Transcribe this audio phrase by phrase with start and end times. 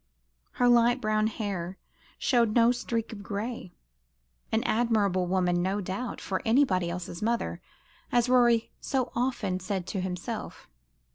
[0.53, 1.77] Her light brown hair
[2.17, 3.71] showed no streak of gray.
[4.51, 7.61] An admirable woman, no doubt, for anybody else's mother,
[8.11, 10.67] as Rorie so often said to himself.